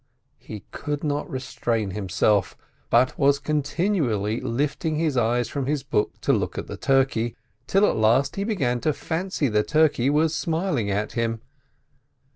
[0.39, 2.57] He could not restrain himself,
[2.89, 7.35] but was con tinually lifting his eyes from his book to look at the turkey,
[7.67, 11.39] till at last he began to fancy the turkey was smiling at him.